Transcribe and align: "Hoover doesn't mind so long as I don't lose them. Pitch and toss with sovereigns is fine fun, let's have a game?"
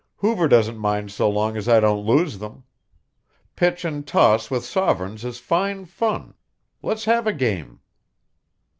"Hoover 0.15 0.47
doesn't 0.47 0.79
mind 0.79 1.11
so 1.11 1.29
long 1.29 1.55
as 1.55 1.69
I 1.69 1.79
don't 1.79 2.03
lose 2.03 2.39
them. 2.39 2.63
Pitch 3.55 3.85
and 3.85 4.01
toss 4.07 4.49
with 4.49 4.65
sovereigns 4.65 5.23
is 5.23 5.37
fine 5.37 5.85
fun, 5.85 6.33
let's 6.81 7.05
have 7.05 7.27
a 7.27 7.31
game?" 7.33 7.81